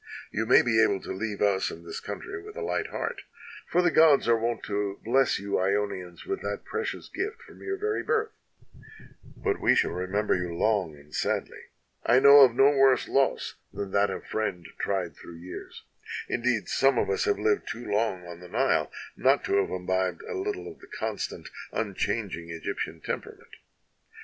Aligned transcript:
You 0.31 0.47
may 0.47 0.63
be 0.63 0.81
able 0.81 0.99
to 1.01 1.11
leave 1.13 1.43
us 1.43 1.69
and 1.69 1.85
this 1.85 1.99
country 1.99 2.41
with 2.41 2.55
a 2.55 2.63
light 2.63 2.87
heart, 2.87 3.21
for 3.67 3.83
the 3.83 3.91
gods 3.91 4.27
are 4.27 4.35
wont 4.35 4.63
to 4.63 4.99
bless 5.05 5.37
you 5.37 5.51
lonians 5.57 6.25
with 6.25 6.41
that 6.41 6.65
precious 6.65 7.07
gift 7.07 7.43
from 7.43 7.61
your 7.61 7.77
very 7.77 8.01
birth, 8.01 8.31
but 9.37 9.61
we 9.61 9.75
shall 9.75 9.91
remember 9.91 10.33
you 10.33 10.55
long 10.55 10.95
and 10.95 11.13
sadly. 11.13 11.65
I 12.03 12.17
know 12.19 12.39
of 12.39 12.55
no 12.55 12.71
worse 12.75 13.07
loss 13.07 13.57
than 13.71 13.91
that 13.91 14.09
of 14.09 14.23
a 14.23 14.27
friend 14.27 14.67
tried 14.79 15.15
through 15.15 15.35
years; 15.35 15.83
indeed, 16.27 16.67
some 16.67 16.97
of 16.97 17.07
us 17.07 17.25
have 17.25 17.37
lived 17.37 17.67
too 17.67 17.85
long 17.85 18.25
on 18.25 18.39
the 18.39 18.47
Nile 18.49 18.91
not 19.15 19.43
to 19.45 19.57
have 19.57 19.69
imbibed 19.69 20.23
a 20.23 20.33
little 20.33 20.67
of 20.67 20.79
the 20.79 20.87
constant, 20.87 21.47
unchanging 21.71 22.49
Egyptian 22.49 23.01
temperament. 23.01 23.55